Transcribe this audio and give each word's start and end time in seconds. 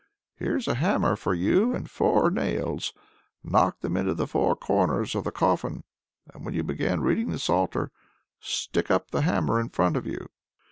Here's 0.33 0.67
a 0.67 0.73
hammer 0.73 1.15
for 1.15 1.35
you 1.35 1.75
and 1.75 1.87
four 1.87 2.31
nails. 2.31 2.91
Knock 3.43 3.81
them 3.81 3.95
into 3.95 4.15
the 4.15 4.25
four 4.25 4.55
corners 4.55 5.13
of 5.13 5.25
the 5.25 5.31
coffin, 5.31 5.83
and 6.33 6.43
when 6.43 6.55
you 6.55 6.63
begin 6.63 7.01
reading 7.03 7.29
the 7.29 7.37
psalter, 7.37 7.91
stick 8.39 8.89
up 8.89 9.11
the 9.11 9.21
hammer 9.21 9.59
in 9.61 9.69
front 9.69 9.95
of 9.95 10.07
you." 10.07 10.27